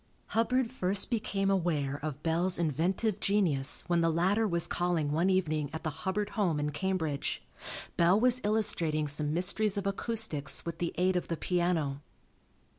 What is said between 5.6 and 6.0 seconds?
at the